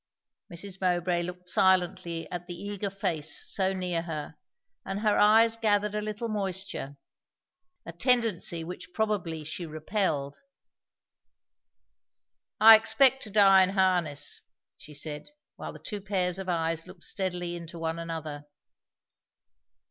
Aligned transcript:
Mrs. 0.51 0.81
Mowbray 0.81 1.21
looked 1.21 1.47
silently 1.47 2.27
at 2.31 2.47
the 2.47 2.55
eager 2.55 2.89
face 2.89 3.37
so 3.53 3.71
near 3.71 4.01
her, 4.01 4.33
and 4.83 5.01
her 5.01 5.15
eyes 5.15 5.57
gathered 5.57 5.93
a 5.93 6.01
little 6.01 6.27
moisture, 6.27 6.97
a 7.85 7.91
tendency 7.93 8.63
which 8.63 8.93
probably 8.95 9.43
she 9.43 9.63
repelled. 9.67 10.41
"I 12.59 12.77
expect 12.77 13.21
to 13.25 13.29
die 13.29 13.61
in 13.61 13.69
harness," 13.69 14.41
she 14.75 14.95
said, 14.95 15.29
while 15.55 15.71
the 15.71 15.77
two 15.77 16.01
pair 16.01 16.31
of 16.31 16.49
eyes 16.49 16.87
looked 16.87 17.03
steadily 17.03 17.55
into 17.55 17.77
one 17.77 17.99
another. 17.99 18.45